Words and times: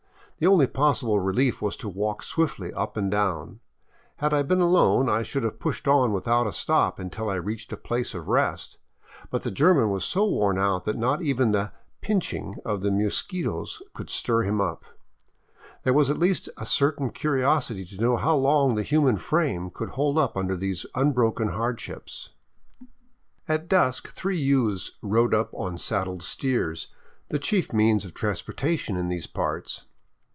The 0.43 0.47
only 0.47 0.65
possible 0.65 1.19
relief 1.19 1.61
was 1.61 1.77
to 1.77 1.87
walk 1.87 2.23
swiftly 2.23 2.73
up 2.73 2.97
and 2.97 3.11
down. 3.11 3.59
Had 4.15 4.33
I 4.33 4.41
been 4.41 4.59
alone, 4.59 5.07
I 5.07 5.21
should 5.21 5.43
have 5.43 5.59
pushed 5.59 5.87
on 5.87 6.13
without 6.13 6.47
a 6.47 6.51
stop 6.51 6.97
until 6.97 7.29
I 7.29 7.35
reached 7.35 7.71
a 7.71 7.77
place 7.77 8.15
of 8.15 8.27
rest, 8.27 8.79
but 9.29 9.43
the 9.43 9.51
German 9.51 9.91
was 9.91 10.03
so 10.03 10.25
worn 10.25 10.57
out 10.57 10.83
that 10.85 10.97
not 10.97 11.21
even 11.21 11.51
the" 11.51 11.73
pinching" 12.01 12.55
of 12.65 12.81
the 12.81 12.89
mosquitos 12.89 13.83
could 13.93 14.09
stir 14.09 14.41
him 14.41 14.59
up. 14.59 14.83
There 15.83 15.93
was 15.93 16.09
at 16.09 16.17
least 16.17 16.49
a 16.57 16.65
certain 16.65 17.11
curi 17.11 17.43
osity 17.43 17.87
to 17.89 18.01
know 18.01 18.17
how 18.17 18.35
long 18.35 18.73
the 18.73 18.81
human 18.81 19.17
frame 19.17 19.69
could 19.69 19.89
hold 19.89 20.17
up 20.17 20.35
under 20.35 20.57
these 20.57 20.87
unbroken 20.95 21.49
hardships. 21.49 22.29
578 23.45 23.69
SKIRTING 23.69 23.69
THE 23.69 23.69
GRAN 23.69 23.89
CHACO 23.91 23.91
At 23.91 23.91
dusk 23.93 24.15
three 24.17 24.41
youths 24.41 24.97
rode 25.03 25.35
up 25.35 25.53
on 25.53 25.77
saddled 25.77 26.23
steers, 26.23 26.87
the 27.29 27.37
chief 27.37 27.71
means 27.71 28.05
of 28.05 28.15
transportation 28.15 28.97
in 28.97 29.07
these 29.07 29.27
parts. 29.27 29.83